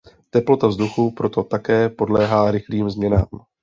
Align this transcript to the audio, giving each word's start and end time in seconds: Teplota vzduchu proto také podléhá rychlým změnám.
Teplota 0.29 0.67
vzduchu 0.67 1.11
proto 1.11 1.43
také 1.43 1.89
podléhá 1.89 2.51
rychlým 2.51 2.89
změnám. 2.89 3.25